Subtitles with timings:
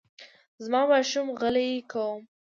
[0.63, 2.21] زه ماشوم غلی کوم.